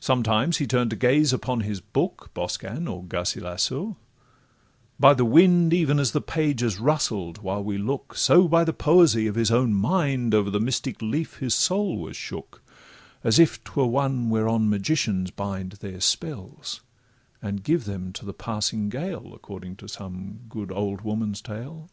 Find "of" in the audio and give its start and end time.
9.26-9.34